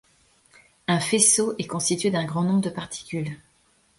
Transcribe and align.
Un 0.87 0.99
faisceau 0.99 1.53
est 1.59 1.67
constitué 1.67 2.09
d'un 2.09 2.25
grand 2.25 2.41
nombre 2.41 2.61
de 2.61 2.71
particules. 2.71 3.37